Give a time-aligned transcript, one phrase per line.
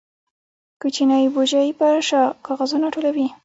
[0.81, 3.27] کوچنی بوجۍ په شا کاغذونه ټولوي.